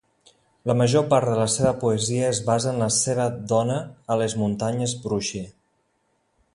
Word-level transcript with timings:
La 0.69 0.75
major 0.77 1.03
part 1.09 1.29
de 1.31 1.35
la 1.39 1.45
seva 1.55 1.73
poesia 1.83 2.23
es 2.29 2.39
basa 2.49 2.71
en 2.73 2.81
la 2.85 2.89
seva 2.97 3.29
dona 3.53 3.77
a 4.15 4.21
les 4.23 4.39
Muntanyes 4.45 4.99
Brushy. 5.07 5.45